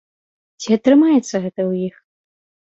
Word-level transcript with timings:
Ці 0.61 0.69
атрымаецца 0.77 1.29
гэта 1.43 1.55
ў 1.69 1.87
іх? 1.91 1.95